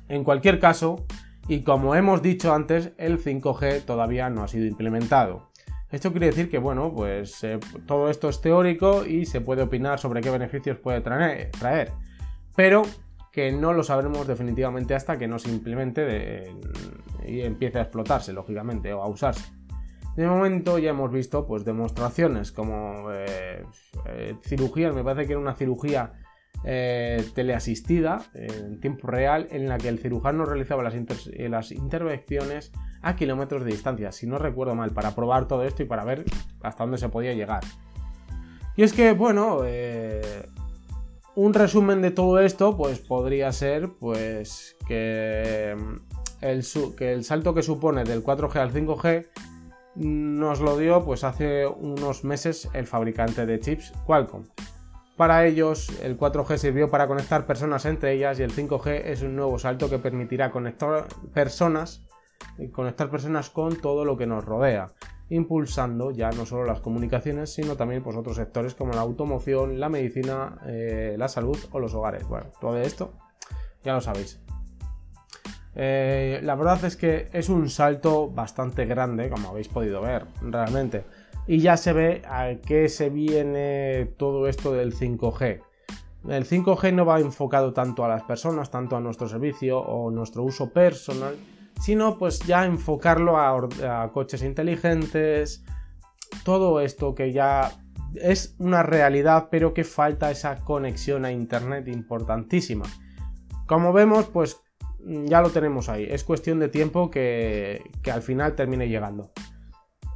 En 0.09 0.23
cualquier 0.23 0.59
caso, 0.59 1.05
y 1.47 1.61
como 1.61 1.95
hemos 1.95 2.21
dicho 2.21 2.53
antes, 2.53 2.91
el 2.97 3.23
5G 3.23 3.85
todavía 3.85 4.29
no 4.29 4.43
ha 4.43 4.47
sido 4.49 4.65
implementado. 4.65 5.46
Esto 5.91 6.11
quiere 6.11 6.27
decir 6.27 6.49
que, 6.49 6.57
bueno, 6.57 6.93
pues 6.93 7.43
eh, 7.43 7.59
todo 7.85 8.09
esto 8.09 8.27
es 8.29 8.41
teórico 8.41 9.05
y 9.05 9.25
se 9.25 9.41
puede 9.41 9.61
opinar 9.61 9.99
sobre 9.99 10.21
qué 10.21 10.29
beneficios 10.29 10.77
puede 10.77 11.01
traer, 11.01 11.91
pero 12.55 12.83
que 13.31 13.51
no 13.51 13.71
lo 13.71 13.83
sabremos 13.83 14.27
definitivamente 14.27 14.95
hasta 14.95 15.17
que 15.17 15.27
no 15.27 15.39
se 15.39 15.49
implemente 15.49 16.51
y 17.25 17.41
empiece 17.41 17.77
a 17.79 17.83
explotarse, 17.83 18.33
lógicamente, 18.33 18.91
o 18.93 19.01
a 19.01 19.07
usarse. 19.07 19.57
De 20.17 20.25
momento 20.25 20.79
ya 20.79 20.89
hemos 20.89 21.11
visto 21.11 21.45
pues 21.45 21.63
demostraciones 21.63 22.51
como 22.51 23.11
eh, 23.13 23.63
eh, 24.07 24.35
cirugías, 24.41 24.95
me 24.95 25.03
parece 25.03 25.27
que 25.27 25.33
era 25.33 25.39
una 25.39 25.53
cirugía 25.53 26.13
eh, 26.63 27.23
teleasistida 27.35 28.23
en 28.33 28.79
tiempo 28.79 29.07
real 29.07 29.47
en 29.51 29.69
la 29.69 29.77
que 29.77 29.89
el 29.89 29.99
cirujano 29.99 30.43
realizaba 30.43 30.81
las, 30.81 30.95
intervenciones 31.71 32.71
a 33.01 33.15
kilómetros 33.15 33.63
de 33.63 33.71
distancia, 33.71 34.11
si 34.11 34.27
no 34.27 34.37
recuerdo 34.37 34.75
mal, 34.75 34.91
para 34.91 35.15
probar 35.15 35.47
todo 35.47 35.63
esto 35.63 35.83
y 35.83 35.85
para 35.85 36.03
ver 36.03 36.25
hasta 36.61 36.83
dónde 36.83 36.97
se 36.97 37.09
podía 37.09 37.33
llegar. 37.33 37.63
Y 38.75 38.83
es 38.83 38.93
que, 38.93 39.13
bueno, 39.13 39.61
eh, 39.65 40.47
un 41.35 41.53
resumen 41.53 42.01
de 42.01 42.11
todo 42.11 42.39
esto, 42.39 42.77
pues 42.77 42.99
podría 42.99 43.51
ser, 43.51 43.89
pues, 43.99 44.75
que 44.87 45.75
el, 46.41 46.65
que 46.95 47.13
el 47.13 47.23
salto 47.23 47.53
que 47.53 47.63
supone 47.63 48.03
del 48.03 48.23
4G 48.23 48.55
al 48.57 48.71
5G 48.71 49.27
nos 49.95 50.59
lo 50.59 50.77
dio, 50.77 51.03
pues, 51.05 51.23
hace 51.23 51.65
unos 51.65 52.23
meses 52.23 52.69
el 52.73 52.85
fabricante 52.87 53.45
de 53.45 53.59
chips 53.59 53.93
Qualcomm. 54.05 54.43
Para 55.17 55.47
ellos, 55.47 55.91
el 56.03 56.15
4G 56.15 56.57
sirvió 56.57 56.91
para 56.91 57.07
conectar 57.07 57.47
personas 57.47 57.85
entre 57.85 58.13
ellas 58.13 58.39
y 58.39 58.43
el 58.43 58.51
5G 58.51 59.01
es 59.05 59.23
un 59.23 59.35
nuevo 59.35 59.57
salto 59.57 59.89
que 59.89 59.97
permitirá 59.97 60.51
conectar 60.51 61.07
personas, 61.33 62.06
conectar 62.71 63.09
personas 63.09 63.49
con 63.49 63.75
todo 63.75 64.05
lo 64.05 64.17
que 64.17 64.27
nos 64.27 64.45
rodea, 64.45 64.87
impulsando 65.29 66.11
ya 66.11 66.31
no 66.31 66.45
solo 66.45 66.65
las 66.65 66.79
comunicaciones, 66.79 67.53
sino 67.53 67.75
también 67.75 68.03
pues, 68.03 68.15
otros 68.15 68.37
sectores 68.37 68.73
como 68.73 68.93
la 68.93 69.01
automoción, 69.01 69.79
la 69.79 69.89
medicina, 69.89 70.59
eh, 70.65 71.15
la 71.17 71.27
salud 71.27 71.57
o 71.71 71.79
los 71.79 71.93
hogares. 71.93 72.27
Bueno, 72.27 72.47
todo 72.59 72.77
esto 72.77 73.13
ya 73.83 73.93
lo 73.93 74.01
sabéis. 74.01 74.41
Eh, 75.79 76.39
la 76.41 76.55
verdad 76.55 76.83
es 76.85 76.95
que 76.95 77.29
es 77.33 77.49
un 77.49 77.69
salto 77.69 78.31
bastante 78.31 78.85
grande, 78.85 79.29
como 79.29 79.49
habéis 79.49 79.67
podido 79.67 80.01
ver, 80.01 80.25
realmente 80.41 81.05
y 81.47 81.59
ya 81.59 81.77
se 81.77 81.93
ve 81.93 82.21
a 82.27 82.55
qué 82.65 82.89
se 82.89 83.09
viene 83.09 84.13
todo 84.17 84.47
esto 84.47 84.73
del 84.73 84.93
5G. 84.93 85.61
El 86.27 86.45
5G 86.45 86.93
no 86.93 87.05
va 87.05 87.21
enfocado 87.21 87.71
tanto 87.71 88.03
a 88.03 88.09
las 88.09 88.23
personas, 88.23 88.69
tanto 88.69 88.97
a 88.97 88.99
nuestro 88.99 89.29
servicio 89.29 89.79
o 89.79 90.11
nuestro 90.11 90.43
uso 90.43 90.71
personal, 90.73 91.35
sino 91.79 92.17
pues 92.17 92.39
ya 92.39 92.65
enfocarlo 92.65 93.37
a, 93.37 94.11
coches 94.13 94.43
inteligentes, 94.43 95.63
todo 96.43 96.81
esto 96.81 97.15
que 97.15 97.31
ya 97.31 97.71
es 98.15 98.55
una 98.59 98.83
realidad, 98.83 99.47
pero 99.51 99.73
que 99.73 99.83
falta 99.83 100.31
esa 100.31 100.57
conexión 100.57 101.25
a 101.25 101.31
Internet 101.31 101.87
importantísima. 101.87 102.85
Como 103.67 103.93
vemos, 103.93 104.25
pues 104.25 104.61
ya 104.99 105.41
lo 105.41 105.49
tenemos 105.49 105.89
ahí. 105.89 106.07
Es 106.09 106.23
cuestión 106.23 106.59
de 106.59 106.69
tiempo 106.69 107.09
que, 107.11 107.83
que 108.01 108.11
al 108.11 108.21
final 108.21 108.55
termine 108.55 108.87
llegando. 108.87 109.31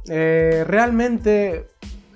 Eh, 0.08 0.64
¿Realmente 0.66 1.66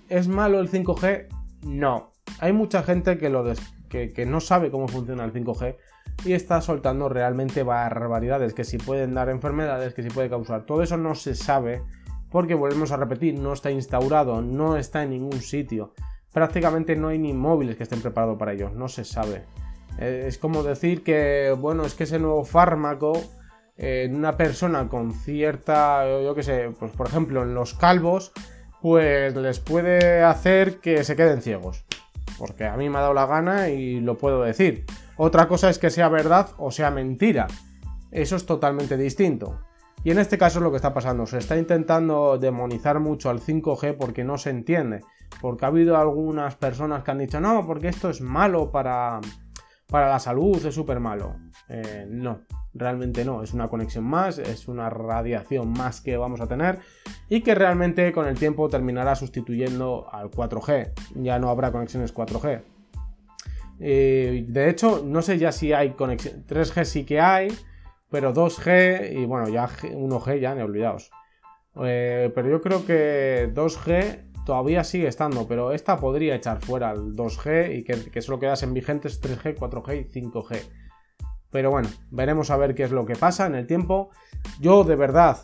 es 0.09 0.29
malo 0.29 0.61
el 0.61 0.71
5G? 0.71 1.29
No. 1.63 2.13
Hay 2.41 2.53
mucha 2.53 2.83
gente 2.83 3.19
que, 3.19 3.31
lo 3.31 3.45
que, 3.89 4.27
no 4.27 4.41
sabe 4.41 4.71
cómo 4.71 4.89
funciona 4.89 5.25
el 5.25 5.33
5G 5.33 5.77
y 6.25 6.33
está 6.33 6.61
soltando 6.61 7.09
realmente 7.09 7.63
barbaridades, 7.63 8.55
que 8.55 8.65
si 8.65 8.79
pueden 8.79 9.15
dar 9.15 9.29
enfermedades, 9.29 9.95
que 9.95 10.03
si 10.03 10.09
puede 10.09 10.31
causar. 10.31 10.65
Todo 10.65 10.83
eso 10.83 10.97
no 10.97 11.15
se 11.15 11.35
sabe 11.35 11.83
porque 12.31 12.55
volvemos 12.55 12.93
a 12.93 12.97
repetir, 12.97 13.39
no 13.39 13.53
está 13.53 13.71
instaurado, 13.71 14.43
no 14.43 14.77
está 14.77 15.03
en 15.03 15.11
ningún 15.11 15.41
sitio. 15.41 15.95
Prácticamente 16.33 16.97
no 16.97 17.09
hay 17.09 17.19
ni 17.19 17.33
móviles 17.33 17.77
que 17.77 17.85
estén 17.85 18.03
preparados 18.03 18.39
para 18.39 18.53
ello, 18.53 18.71
no 18.71 18.89
se 18.89 19.05
sabe. 19.05 19.45
Eh, 19.99 20.25
es 20.27 20.39
como 20.39 20.63
decir 20.63 21.03
que, 21.03 21.55
bueno, 21.59 21.85
es 21.85 21.95
que 21.95 22.05
ese 22.05 22.19
nuevo 22.19 22.45
fármaco 22.45 23.13
en 23.79 24.17
una 24.17 24.37
persona 24.37 24.89
con 24.89 25.13
cierta, 25.13 26.05
yo 26.23 26.35
qué 26.35 26.43
sé, 26.43 26.71
pues 26.79 26.93
por 26.93 27.07
ejemplo 27.07 27.43
en 27.43 27.55
los 27.55 27.75
calvos, 27.75 28.33
pues 28.81 29.35
les 29.35 29.61
puede 29.61 30.23
hacer 30.23 30.79
que 30.81 31.05
se 31.05 31.17
queden 31.17 31.43
ciegos. 31.43 31.85
Porque 32.39 32.65
a 32.65 32.77
mí 32.77 32.89
me 32.89 32.99
ha 32.99 33.03
dado 33.03 33.15
la 33.15 33.27
gana 33.27 33.69
y 33.69 34.01
lo 34.01 34.17
puedo 34.19 34.43
decir. 34.43 34.85
Otra 35.17 35.49
cosa 35.49 35.71
es 35.71 35.79
que 35.79 35.91
sea 35.91 36.09
verdad 36.09 36.51
o 36.59 36.71
sea 36.71 36.91
mentira. 36.91 37.47
Eso 38.11 38.37
es 38.37 38.47
totalmente 38.47 38.97
distinto. 38.97 39.61
Y 40.05 40.11
en 40.11 40.19
este 40.19 40.39
caso 40.39 40.59
es 40.59 40.63
lo 40.63 40.71
que 40.71 40.77
está 40.77 40.95
pasando. 40.95 41.27
Se 41.27 41.39
está 41.39 41.57
intentando 41.57 42.39
demonizar 42.39 43.01
mucho 43.01 43.31
al 43.31 43.41
5G 43.41 43.97
porque 43.97 44.25
no 44.25 44.39
se 44.39 44.51
entiende. 44.51 45.01
Porque 45.41 45.65
ha 45.65 45.69
habido 45.69 45.97
algunas 45.97 46.55
personas 46.55 47.03
que 47.03 47.11
han 47.11 47.19
dicho, 47.19 47.41
no, 47.41 47.67
porque 47.67 47.89
esto 47.89 48.11
es 48.11 48.21
malo 48.21 48.71
para, 48.71 49.21
para 49.89 50.09
la 50.09 50.19
salud, 50.19 50.65
es 50.65 50.75
súper 50.75 51.01
malo. 51.01 51.37
Eh, 51.69 52.07
no, 52.09 52.43
realmente 52.75 53.25
no, 53.25 53.43
es 53.43 53.53
una 53.53 53.69
conexión 53.69 54.05
más, 54.05 54.39
es 54.39 54.69
una 54.69 54.91
radiación 54.91 55.71
más 55.71 56.01
que 56.01 56.17
vamos 56.17 56.41
a 56.41 56.47
tener 56.47 56.79
y 57.29 57.41
que 57.43 57.55
realmente 57.55 58.13
con 58.13 58.27
el 58.27 58.39
tiempo 58.39 58.69
terminará 58.69 59.17
sustituyendo 59.17 60.09
al 60.13 60.31
4G, 60.31 60.93
ya 61.17 61.39
no 61.39 61.51
habrá 61.51 61.73
conexiones 61.73 62.15
4G. 62.15 62.76
Eh, 63.81 64.45
de 64.49 64.71
hecho, 64.71 65.03
no 65.05 65.23
sé 65.23 65.39
ya 65.39 65.53
si 65.53 65.73
hay 65.73 65.91
conexión, 65.91 66.45
3G 66.47 66.85
sí 66.85 67.05
que 67.05 67.21
hay, 67.21 67.49
pero 68.11 68.33
2G 68.33 69.13
y 69.13 69.27
bueno, 69.27 69.49
ya 69.49 69.69
1G 69.69 70.41
ya, 70.41 70.55
me 70.55 70.63
olvidaos. 70.63 71.11
Eh, 71.85 72.31
pero 72.35 72.49
yo 72.49 72.61
creo 72.61 72.87
que 72.87 73.51
2G 73.53 74.45
todavía 74.47 74.85
sigue 74.85 75.09
estando, 75.09 75.47
pero 75.47 75.73
esta 75.73 75.99
podría 75.99 76.37
echar 76.37 76.61
fuera 76.61 76.93
el 76.93 77.15
2G 77.15 77.79
y 77.79 77.85
que, 77.85 78.11
que 78.11 78.23
solo 78.23 78.39
quedasen 78.39 78.73
vigentes 78.73 79.21
3G, 79.21 79.57
4G 79.57 80.01
y 80.01 80.21
5G. 80.21 80.61
Pero 81.51 81.71
bueno, 81.71 81.89
veremos 82.11 82.51
a 82.51 82.57
ver 82.57 82.75
qué 82.75 82.85
es 82.85 82.93
lo 82.93 83.05
que 83.05 83.17
pasa 83.17 83.47
en 83.47 83.55
el 83.55 83.67
tiempo. 83.67 84.11
Yo 84.61 84.85
de 84.85 84.97
verdad, 84.97 85.39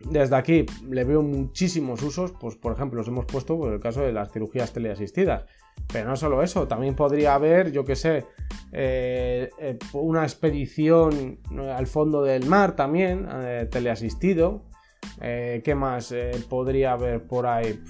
desde 0.00 0.36
aquí 0.36 0.66
le 0.88 1.04
veo 1.04 1.22
muchísimos 1.22 2.02
usos, 2.02 2.32
pues 2.32 2.56
por 2.56 2.72
ejemplo, 2.72 2.98
los 2.98 3.08
hemos 3.08 3.26
puesto 3.26 3.58
por 3.58 3.72
el 3.72 3.80
caso 3.80 4.02
de 4.02 4.12
las 4.12 4.32
cirugías 4.32 4.72
teleasistidas. 4.72 5.44
Pero 5.90 6.08
no 6.08 6.16
solo 6.16 6.42
eso, 6.42 6.68
también 6.68 6.94
podría 6.94 7.34
haber, 7.34 7.72
yo 7.72 7.84
que 7.84 7.96
sé, 7.96 8.26
eh, 8.72 9.48
eh, 9.58 9.78
una 9.94 10.22
expedición 10.22 11.38
al 11.74 11.86
fondo 11.86 12.22
del 12.22 12.46
mar 12.46 12.76
también, 12.76 13.26
eh, 13.30 13.68
teleasistido. 13.70 14.64
¿Qué 15.20 15.74
más 15.76 16.14
podría 16.48 16.92
haber 16.92 17.26
por 17.26 17.46
ahí? 17.46 17.80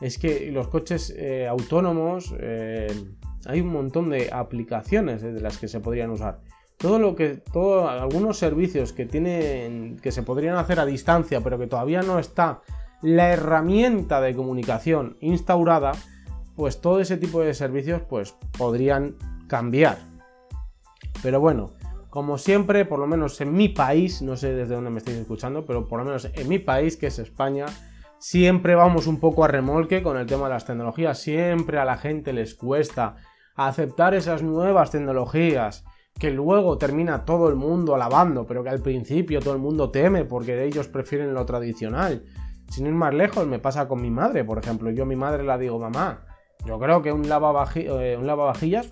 Es 0.00 0.18
que 0.18 0.50
los 0.52 0.68
coches 0.68 1.14
autónomos 1.48 2.34
hay 3.46 3.60
un 3.60 3.68
montón 3.68 4.10
de 4.10 4.28
aplicaciones 4.30 5.22
de 5.22 5.40
las 5.40 5.56
que 5.56 5.68
se 5.68 5.80
podrían 5.80 6.10
usar. 6.10 6.40
Todo 6.76 6.98
lo 6.98 7.14
que, 7.14 7.36
todo, 7.36 7.88
algunos 7.88 8.38
servicios 8.38 8.92
que 8.92 9.06
tienen, 9.06 9.98
que 10.02 10.12
se 10.12 10.22
podrían 10.22 10.56
hacer 10.56 10.78
a 10.78 10.84
distancia, 10.84 11.40
pero 11.40 11.58
que 11.58 11.68
todavía 11.68 12.02
no 12.02 12.18
está 12.18 12.60
la 13.02 13.30
herramienta 13.30 14.20
de 14.20 14.34
comunicación 14.34 15.16
instaurada, 15.20 15.92
pues 16.56 16.80
todo 16.80 17.00
ese 17.00 17.16
tipo 17.16 17.40
de 17.40 17.54
servicios, 17.54 18.02
pues 18.08 18.34
podrían 18.56 19.16
cambiar. 19.46 19.98
Pero 21.22 21.40
bueno, 21.40 21.72
como 22.10 22.36
siempre, 22.36 22.84
por 22.84 22.98
lo 22.98 23.06
menos 23.06 23.40
en 23.40 23.52
mi 23.52 23.68
país, 23.68 24.22
no 24.22 24.36
sé 24.36 24.52
desde 24.52 24.74
dónde 24.74 24.90
me 24.90 24.98
estáis 24.98 25.18
escuchando, 25.18 25.64
pero 25.64 25.88
por 25.88 25.98
lo 25.98 26.04
menos 26.04 26.28
en 26.32 26.48
mi 26.48 26.58
país, 26.58 26.96
que 26.96 27.06
es 27.06 27.18
España, 27.18 27.66
siempre 28.18 28.74
vamos 28.74 29.06
un 29.06 29.18
poco 29.18 29.44
a 29.44 29.48
remolque 29.48 30.02
con 30.02 30.16
el 30.16 30.26
tema 30.26 30.44
de 30.44 30.54
las 30.54 30.66
tecnologías, 30.66 31.18
siempre 31.18 31.78
a 31.78 31.84
la 31.84 31.96
gente 31.96 32.32
les 32.32 32.54
cuesta 32.54 33.16
aceptar 33.54 34.14
esas 34.14 34.42
nuevas 34.42 34.90
tecnologías 34.90 35.84
que 36.18 36.30
luego 36.30 36.78
termina 36.78 37.24
todo 37.24 37.48
el 37.48 37.56
mundo 37.56 37.94
alabando, 37.94 38.46
pero 38.46 38.62
que 38.62 38.68
al 38.68 38.80
principio 38.80 39.40
todo 39.40 39.54
el 39.54 39.60
mundo 39.60 39.90
teme 39.90 40.24
porque 40.24 40.64
ellos 40.64 40.88
prefieren 40.88 41.34
lo 41.34 41.46
tradicional. 41.46 42.24
Sin 42.68 42.86
ir 42.86 42.92
más 42.92 43.14
lejos, 43.14 43.46
me 43.46 43.58
pasa 43.58 43.88
con 43.88 44.00
mi 44.00 44.10
madre, 44.10 44.44
por 44.44 44.58
ejemplo. 44.58 44.90
Yo 44.90 45.02
a 45.04 45.06
mi 45.06 45.16
madre 45.16 45.44
la 45.44 45.58
digo, 45.58 45.78
mamá, 45.78 46.24
yo 46.64 46.78
creo 46.78 47.02
que 47.02 47.12
un, 47.12 47.24
eh, 47.24 48.16
un 48.18 48.26
lavavajillas 48.26 48.90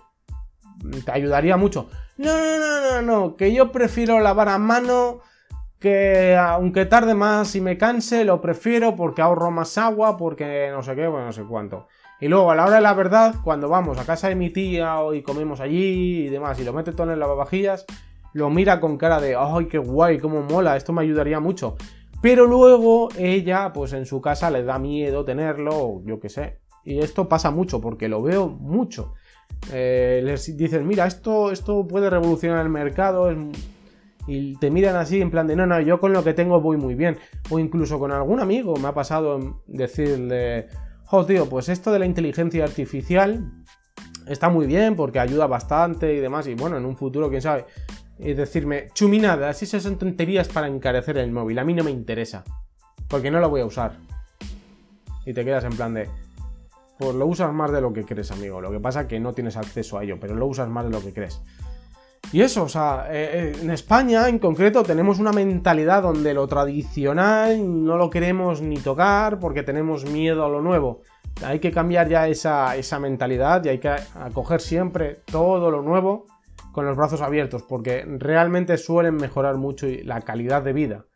te 1.05 1.13
ayudaría 1.13 1.57
mucho. 1.57 1.89
No, 2.17 2.37
no, 2.37 2.59
no, 2.59 2.81
no, 2.81 3.03
no, 3.03 3.37
que 3.37 3.53
yo 3.53 3.73
prefiero 3.73 4.21
lavar 4.21 4.49
a 4.49 4.59
mano, 4.59 5.21
que 5.79 6.37
aunque 6.37 6.87
tarde 6.87 7.15
más 7.15 7.55
y 7.55 7.61
me 7.61 7.79
canse, 7.79 8.25
lo 8.25 8.41
prefiero 8.41 8.97
porque 8.97 9.23
ahorro 9.23 9.51
más 9.51 9.79
agua, 9.79 10.17
porque 10.17 10.69
no 10.71 10.83
sé 10.83 10.95
qué, 10.95 11.07
bueno, 11.07 11.27
no 11.27 11.33
sé 11.33 11.45
cuánto. 11.45 11.87
Y 12.21 12.29
luego 12.29 12.51
a 12.51 12.55
la 12.55 12.67
hora 12.67 12.77
de 12.77 12.83
la 12.83 12.93
verdad, 12.93 13.37
cuando 13.43 13.69
vamos 13.69 13.99
a 13.99 14.05
casa 14.05 14.29
de 14.29 14.35
mi 14.35 14.51
tía 14.51 14.97
y 15.15 15.23
comemos 15.23 15.61
allí 15.61 16.27
y 16.27 16.29
demás 16.29 16.61
y 16.61 16.65
lo 16.65 16.75
mete 16.75 16.93
todo 16.93 17.05
en 17.05 17.15
el 17.15 17.21
lavavajillas, 17.21 17.87
lo 18.35 18.51
mira 18.51 18.79
con 18.79 18.99
cara 18.99 19.21
de, 19.21 19.37
ay, 19.37 19.67
qué 19.67 19.79
guay, 19.79 20.19
cómo 20.19 20.43
mola, 20.43 20.77
esto 20.77 20.93
me 20.93 21.03
ayudaría 21.03 21.41
mucho. 21.41 21.77
Pero 22.21 22.45
luego 22.45 23.09
ella, 23.17 23.73
pues 23.73 23.95
en 23.95 24.05
su 24.05 24.21
casa 24.21 24.51
le 24.51 24.63
da 24.63 24.79
miedo 24.79 25.25
tenerlo, 25.25 25.71
o 25.75 26.03
yo 26.05 26.21
qué 26.21 26.29
sé. 26.29 26.60
Y 26.85 26.99
esto 26.99 27.29
pasa 27.29 27.51
mucho, 27.51 27.81
porque 27.81 28.09
lo 28.09 28.23
veo 28.23 28.49
mucho. 28.49 29.15
Eh, 29.73 30.21
les 30.25 30.57
dicen, 30.57 30.87
mira, 30.87 31.07
esto, 31.07 31.51
esto 31.51 31.87
puede 31.87 32.09
revolucionar 32.11 32.65
el 32.65 32.71
mercado. 32.71 33.31
Y 34.27 34.57
te 34.57 34.71
miran 34.71 34.97
así 34.97 35.21
en 35.21 35.31
plan 35.31 35.47
de, 35.47 35.57
no, 35.57 35.67
no, 35.67 35.81
yo 35.81 35.99
con 35.99 36.13
lo 36.13 36.23
que 36.23 36.35
tengo 36.35 36.61
voy 36.61 36.77
muy 36.77 36.95
bien. 36.95 37.19
O 37.51 37.59
incluso 37.59 37.99
con 37.99 38.13
algún 38.13 38.41
amigo 38.41 38.77
me 38.77 38.89
ha 38.89 38.95
pasado 38.95 39.63
decirle, 39.67 40.69
tío, 41.27 41.49
pues 41.49 41.69
esto 41.69 41.93
de 41.93 41.99
la 41.99 42.07
inteligencia 42.07 42.65
artificial 42.65 43.51
está 44.27 44.49
muy 44.49 44.67
bien 44.67 44.95
porque 44.95 45.19
ayuda 45.19 45.47
bastante 45.47 46.15
y 46.15 46.21
demás. 46.21 46.47
Y 46.47 46.55
bueno, 46.55 46.77
en 46.77 46.85
un 46.85 46.97
futuro, 46.97 47.29
quién 47.29 47.43
sabe. 47.43 47.67
Y 48.19 48.35
decirme, 48.35 48.89
chuminadas, 48.93 49.63
esas 49.63 49.83
son 49.83 49.97
tonterías 49.97 50.49
para 50.49 50.67
encarecer 50.67 51.17
el 51.19 51.33
móvil. 51.33 51.59
A 51.59 51.65
mí 51.65 51.75
no 51.75 51.83
me 51.83 51.91
interesa. 51.91 52.45
Porque 53.09 53.31
no 53.31 53.41
lo 53.41 53.49
voy 53.49 53.63
a 53.63 53.67
usar. 53.67 53.97
Y 55.27 55.33
te 55.33 55.45
quedas 55.45 55.65
en 55.65 55.73
plan 55.73 55.95
de. 55.95 56.09
Pues 57.01 57.15
lo 57.15 57.27
usas 57.27 57.51
más 57.53 57.73
de 57.73 57.81
lo 57.81 57.95
que 57.95 58.05
crees, 58.05 58.31
amigo. 58.31 58.61
Lo 58.61 58.71
que 58.71 58.79
pasa 58.79 59.03
es 59.03 59.07
que 59.07 59.19
no 59.19 59.33
tienes 59.33 59.57
acceso 59.57 59.97
a 59.97 60.05
ello, 60.05 60.19
pero 60.21 60.35
lo 60.35 60.47
usas 60.47 60.69
más 60.69 60.85
de 60.85 60.91
lo 60.91 61.01
que 61.01 61.15
crees. 61.15 61.41
Y 62.31 62.43
eso, 62.43 62.65
o 62.65 62.69
sea, 62.69 63.07
eh, 63.11 63.31
eh, 63.33 63.57
en 63.63 63.71
España 63.71 64.29
en 64.29 64.39
concreto 64.39 64.83
tenemos 64.83 65.19
una 65.19 65.33
mentalidad 65.33 66.03
donde 66.03 66.35
lo 66.35 66.47
tradicional 66.47 67.85
no 67.85 67.97
lo 67.97 68.11
queremos 68.11 68.61
ni 68.61 68.77
tocar 68.77 69.41
porque 69.41 69.63
tenemos 69.63 70.05
miedo 70.05 70.45
a 70.45 70.51
lo 70.51 70.61
nuevo. 70.61 71.01
Hay 71.43 71.59
que 71.59 71.73
cambiar 71.73 72.09
ya 72.09 72.29
esa, 72.29 72.77
esa 72.77 72.99
mentalidad 72.99 73.65
y 73.65 73.71
hay 73.71 73.79
que 73.79 73.89
acoger 73.89 74.61
siempre 74.61 75.23
todo 75.25 75.71
lo 75.71 75.81
nuevo 75.81 76.27
con 76.73 76.85
los 76.85 76.99
brazos 76.99 77.23
abiertos 77.23 77.63
porque 77.63 78.05
realmente 78.07 78.77
suelen 78.77 79.17
mejorar 79.17 79.57
mucho 79.57 79.87
la 80.05 80.21
calidad 80.21 80.63
de 80.63 80.75
vida. 80.75 81.07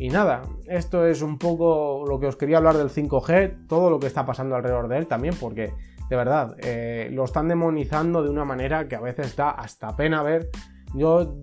Y 0.00 0.08
nada, 0.08 0.44
esto 0.66 1.04
es 1.04 1.20
un 1.20 1.36
poco 1.36 2.06
lo 2.08 2.18
que 2.18 2.26
os 2.26 2.34
quería 2.34 2.56
hablar 2.56 2.74
del 2.78 2.88
5G, 2.88 3.66
todo 3.66 3.90
lo 3.90 4.00
que 4.00 4.06
está 4.06 4.24
pasando 4.24 4.56
alrededor 4.56 4.88
de 4.88 4.96
él 4.96 5.06
también, 5.06 5.34
porque 5.38 5.74
de 6.08 6.16
verdad, 6.16 6.56
eh, 6.60 7.10
lo 7.12 7.24
están 7.24 7.48
demonizando 7.48 8.22
de 8.22 8.30
una 8.30 8.46
manera 8.46 8.88
que 8.88 8.96
a 8.96 9.00
veces 9.00 9.36
da 9.36 9.50
hasta 9.50 9.94
pena 9.96 10.22
ver. 10.22 10.48
Yo, 10.94 11.34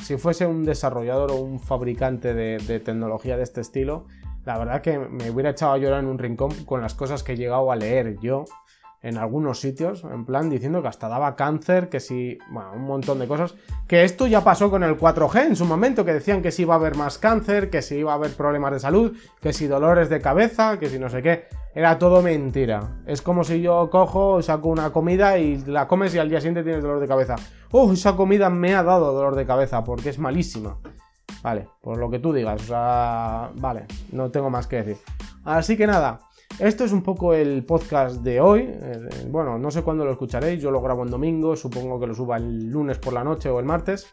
si 0.00 0.16
fuese 0.16 0.46
un 0.46 0.62
desarrollador 0.62 1.32
o 1.32 1.40
un 1.40 1.58
fabricante 1.58 2.34
de, 2.34 2.58
de 2.58 2.78
tecnología 2.78 3.36
de 3.36 3.42
este 3.42 3.62
estilo, 3.62 4.06
la 4.44 4.58
verdad 4.58 4.80
que 4.80 4.96
me 4.96 5.28
hubiera 5.32 5.50
echado 5.50 5.72
a 5.72 5.78
llorar 5.78 5.98
en 5.98 6.06
un 6.06 6.18
rincón 6.18 6.52
con 6.66 6.80
las 6.80 6.94
cosas 6.94 7.24
que 7.24 7.32
he 7.32 7.36
llegado 7.36 7.72
a 7.72 7.74
leer 7.74 8.16
yo 8.20 8.44
en 9.04 9.18
algunos 9.18 9.60
sitios, 9.60 10.02
en 10.04 10.24
plan 10.24 10.48
diciendo 10.48 10.80
que 10.80 10.88
hasta 10.88 11.08
daba 11.08 11.36
cáncer, 11.36 11.90
que 11.90 12.00
si, 12.00 12.38
bueno, 12.50 12.72
un 12.74 12.84
montón 12.84 13.18
de 13.18 13.28
cosas. 13.28 13.54
Que 13.86 14.02
esto 14.02 14.26
ya 14.26 14.42
pasó 14.42 14.70
con 14.70 14.82
el 14.82 14.96
4G 14.96 15.48
en 15.48 15.56
su 15.56 15.66
momento, 15.66 16.06
que 16.06 16.14
decían 16.14 16.40
que 16.40 16.50
si 16.50 16.62
iba 16.62 16.72
a 16.72 16.78
haber 16.78 16.96
más 16.96 17.18
cáncer, 17.18 17.68
que 17.68 17.82
si 17.82 17.96
iba 17.96 18.12
a 18.12 18.14
haber 18.14 18.30
problemas 18.34 18.72
de 18.72 18.80
salud, 18.80 19.14
que 19.42 19.52
si 19.52 19.66
dolores 19.66 20.08
de 20.08 20.22
cabeza, 20.22 20.78
que 20.78 20.88
si 20.88 20.98
no 20.98 21.10
sé 21.10 21.22
qué. 21.22 21.44
Era 21.74 21.98
todo 21.98 22.22
mentira. 22.22 23.02
Es 23.06 23.20
como 23.20 23.44
si 23.44 23.60
yo 23.60 23.90
cojo, 23.90 24.40
saco 24.40 24.68
una 24.70 24.90
comida 24.90 25.36
y 25.36 25.58
la 25.66 25.86
comes 25.86 26.14
y 26.14 26.18
al 26.18 26.30
día 26.30 26.40
siguiente 26.40 26.62
tienes 26.62 26.82
dolor 26.82 26.98
de 26.98 27.08
cabeza. 27.08 27.36
Oh, 27.72 27.92
esa 27.92 28.16
comida 28.16 28.48
me 28.48 28.74
ha 28.74 28.82
dado 28.82 29.12
dolor 29.12 29.34
de 29.34 29.44
cabeza 29.44 29.84
porque 29.84 30.08
es 30.08 30.18
malísima. 30.18 30.78
Vale, 31.42 31.68
por 31.82 31.98
lo 31.98 32.08
que 32.08 32.20
tú 32.20 32.32
digas, 32.32 32.62
o 32.62 32.66
sea, 32.68 33.50
vale, 33.56 33.84
no 34.12 34.30
tengo 34.30 34.48
más 34.48 34.66
que 34.66 34.76
decir. 34.76 34.96
Así 35.44 35.76
que 35.76 35.86
nada, 35.86 36.20
esto 36.58 36.84
es 36.84 36.92
un 36.92 37.02
poco 37.02 37.34
el 37.34 37.64
podcast 37.64 38.22
de 38.22 38.40
hoy. 38.40 38.68
Eh, 38.70 39.26
bueno, 39.28 39.58
no 39.58 39.70
sé 39.70 39.82
cuándo 39.82 40.04
lo 40.04 40.12
escucharéis. 40.12 40.62
Yo 40.62 40.70
lo 40.70 40.80
grabo 40.80 41.02
en 41.02 41.10
domingo. 41.10 41.56
Supongo 41.56 41.98
que 41.98 42.06
lo 42.06 42.14
suba 42.14 42.36
el 42.36 42.70
lunes 42.70 42.98
por 42.98 43.12
la 43.12 43.24
noche 43.24 43.48
o 43.50 43.58
el 43.58 43.64
martes. 43.64 44.06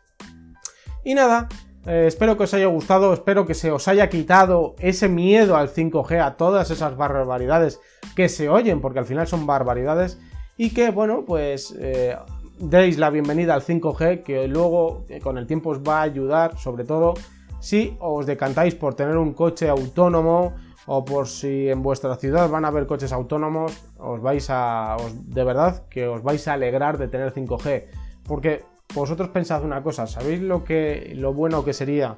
Y 1.03 1.13
nada, 1.13 1.47
eh, 1.85 2.05
espero 2.07 2.37
que 2.37 2.43
os 2.43 2.53
haya 2.53 2.65
gustado. 2.65 3.13
Espero 3.13 3.45
que 3.45 3.53
se 3.53 3.71
os 3.71 3.87
haya 3.87 4.09
quitado 4.09 4.75
ese 4.79 5.07
miedo 5.07 5.55
al 5.55 5.69
5G, 5.69 6.19
a 6.19 6.35
todas 6.35 6.71
esas 6.71 6.97
barbaridades 6.97 7.79
que 8.15 8.27
se 8.27 8.49
oyen, 8.49 8.81
porque 8.81 8.99
al 8.99 9.05
final 9.05 9.27
son 9.27 9.45
barbaridades. 9.45 10.19
Y 10.57 10.71
que, 10.71 10.89
bueno, 10.89 11.23
pues 11.25 11.75
eh, 11.79 12.15
deis 12.59 12.97
la 12.97 13.09
bienvenida 13.11 13.53
al 13.53 13.61
5G, 13.61 14.23
que 14.23 14.47
luego 14.47 15.05
con 15.21 15.37
el 15.37 15.45
tiempo 15.45 15.69
os 15.69 15.79
va 15.79 15.99
a 15.99 16.03
ayudar, 16.03 16.57
sobre 16.57 16.85
todo 16.85 17.13
si 17.59 17.95
os 17.99 18.25
decantáis 18.25 18.73
por 18.73 18.95
tener 18.95 19.17
un 19.17 19.33
coche 19.33 19.69
autónomo 19.69 20.55
o 20.85 21.05
por 21.05 21.27
si 21.27 21.69
en 21.69 21.83
vuestra 21.83 22.15
ciudad 22.15 22.49
van 22.49 22.65
a 22.65 22.69
haber 22.69 22.87
coches 22.87 23.11
autónomos, 23.11 23.83
os 23.97 24.21
vais 24.21 24.47
a. 24.49 24.97
de 25.13 25.43
verdad 25.43 25.87
que 25.89 26.07
os 26.07 26.23
vais 26.23 26.47
a 26.47 26.53
alegrar 26.53 26.97
de 26.97 27.07
tener 27.07 27.33
5G. 27.33 27.85
Porque 28.23 28.63
vosotros 28.93 29.29
pensad 29.29 29.63
una 29.63 29.83
cosa, 29.83 30.07
¿sabéis 30.07 30.41
lo 30.41 30.63
que. 30.63 31.13
lo 31.15 31.33
bueno 31.33 31.63
que 31.63 31.73
sería 31.73 32.17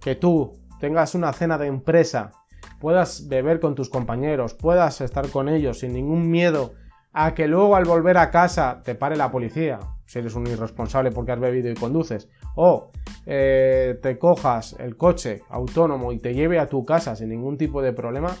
que 0.00 0.16
tú 0.16 0.52
tengas 0.80 1.14
una 1.14 1.32
cena 1.32 1.58
de 1.58 1.68
empresa, 1.68 2.32
puedas 2.80 3.28
beber 3.28 3.60
con 3.60 3.76
tus 3.76 3.88
compañeros, 3.88 4.54
puedas 4.54 5.00
estar 5.00 5.28
con 5.28 5.48
ellos 5.48 5.78
sin 5.78 5.92
ningún 5.92 6.28
miedo 6.28 6.74
a 7.12 7.34
que 7.34 7.46
luego 7.46 7.76
al 7.76 7.84
volver 7.84 8.18
a 8.18 8.30
casa 8.30 8.80
te 8.82 8.94
pare 8.94 9.16
la 9.16 9.30
policía, 9.30 9.78
si 10.06 10.18
eres 10.18 10.34
un 10.34 10.46
irresponsable 10.46 11.12
porque 11.12 11.32
has 11.32 11.40
bebido 11.40 11.70
y 11.70 11.74
conduces, 11.74 12.28
o 12.56 12.90
eh, 13.26 13.98
te 14.02 14.18
cojas 14.18 14.76
el 14.78 14.96
coche 14.96 15.42
autónomo 15.48 16.12
y 16.12 16.18
te 16.18 16.34
lleve 16.34 16.58
a 16.58 16.68
tu 16.68 16.84
casa 16.84 17.16
sin 17.16 17.28
ningún 17.28 17.56
tipo 17.56 17.82
de 17.82 17.92
problema, 17.92 18.34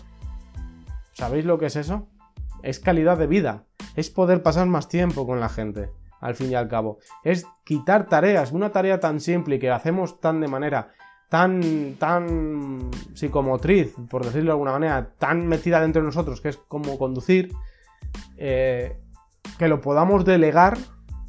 ¿sabéis 1.12 1.44
lo 1.44 1.58
que 1.58 1.66
es 1.66 1.76
eso? 1.76 2.08
Es 2.62 2.80
calidad 2.80 3.18
de 3.18 3.26
vida, 3.26 3.64
es 3.96 4.10
poder 4.10 4.42
pasar 4.42 4.66
más 4.66 4.88
tiempo 4.88 5.26
con 5.26 5.40
la 5.40 5.48
gente, 5.48 5.90
al 6.20 6.34
fin 6.34 6.50
y 6.50 6.54
al 6.54 6.68
cabo, 6.68 6.98
es 7.24 7.46
quitar 7.64 8.06
tareas, 8.06 8.52
una 8.52 8.70
tarea 8.70 9.00
tan 9.00 9.20
simple 9.20 9.56
y 9.56 9.58
que 9.58 9.70
hacemos 9.70 10.20
tan 10.20 10.40
de 10.40 10.48
manera 10.48 10.92
tan, 11.32 11.94
tan 11.94 12.90
psicomotriz, 13.14 13.94
por 14.10 14.22
decirlo 14.22 14.48
de 14.48 14.50
alguna 14.50 14.72
manera, 14.72 15.14
tan 15.16 15.46
metida 15.46 15.80
dentro 15.80 16.02
de 16.02 16.06
nosotros, 16.06 16.42
que 16.42 16.50
es 16.50 16.58
como 16.58 16.98
conducir, 16.98 17.54
eh, 18.36 18.98
que 19.58 19.66
lo 19.66 19.80
podamos 19.80 20.26
delegar 20.26 20.76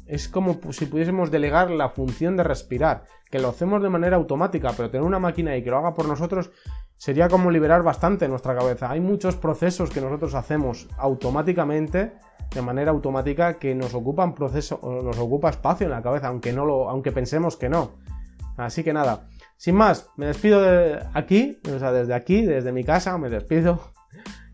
es 0.06 0.28
como 0.28 0.58
si 0.70 0.86
pudiésemos 0.86 1.30
delegar 1.30 1.70
la 1.70 1.88
función 1.88 2.36
de 2.36 2.42
respirar, 2.42 3.04
que 3.30 3.38
lo 3.38 3.48
hacemos 3.48 3.82
de 3.82 3.88
manera 3.88 4.16
automática, 4.16 4.72
pero 4.76 4.90
tener 4.90 5.06
una 5.06 5.18
máquina 5.18 5.56
y 5.56 5.62
que 5.62 5.70
lo 5.70 5.78
haga 5.78 5.94
por 5.94 6.06
nosotros 6.06 6.50
sería 6.96 7.28
como 7.28 7.50
liberar 7.50 7.82
bastante 7.82 8.28
nuestra 8.28 8.54
cabeza. 8.54 8.90
Hay 8.90 9.00
muchos 9.00 9.36
procesos 9.36 9.90
que 9.90 10.00
nosotros 10.00 10.34
hacemos 10.34 10.88
automáticamente, 10.96 12.12
de 12.54 12.62
manera 12.62 12.90
automática, 12.90 13.58
que 13.58 13.74
nos 13.74 13.94
ocupan 13.94 14.34
proceso, 14.34 14.80
nos 15.02 15.18
ocupa 15.18 15.50
espacio 15.50 15.86
en 15.86 15.92
la 15.92 16.02
cabeza, 16.02 16.28
aunque 16.28 16.52
no 16.52 16.64
lo, 16.64 16.88
aunque 16.88 17.12
pensemos 17.12 17.56
que 17.56 17.68
no. 17.68 17.92
Así 18.56 18.84
que 18.84 18.92
nada, 18.92 19.26
sin 19.56 19.74
más, 19.74 20.10
me 20.16 20.26
despido 20.26 20.62
de 20.62 21.00
aquí, 21.12 21.58
o 21.74 21.78
sea, 21.78 21.90
desde 21.90 22.14
aquí, 22.14 22.42
desde 22.42 22.70
mi 22.72 22.84
casa, 22.84 23.18
me 23.18 23.28
despido. 23.28 23.80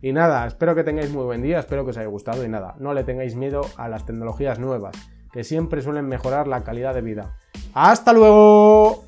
Y 0.01 0.13
nada, 0.13 0.47
espero 0.47 0.75
que 0.75 0.85
tengáis 0.85 1.13
muy 1.13 1.25
buen 1.25 1.43
día, 1.43 1.59
espero 1.59 1.85
que 1.85 1.91
os 1.91 1.99
haya 1.99 2.09
gustado 2.09 2.43
y 2.45 2.49
nada, 2.49 2.75
no 2.79 2.95
le 2.95 3.05
tengáis 3.05 3.37
miedo 3.37 3.61
a 3.77 3.89
las 3.89 4.07
tecnologías 4.07 4.59
nuevas, 4.59 4.97
que 5.33 5.45
siempre 5.45 5.83
suelen 5.83 6.07
mejorar 6.07 6.49
la 6.49 6.63
calidad 6.63 6.95
de 6.95 7.03
vida. 7.03 7.37
¡Hasta 7.75 8.13
luego! 8.13 9.05